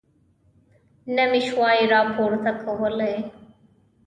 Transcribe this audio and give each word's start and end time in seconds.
نه 1.15 1.23
مې 1.29 1.39
شوای 1.47 1.79
راپورته 1.93 2.51
کولی. 2.63 3.15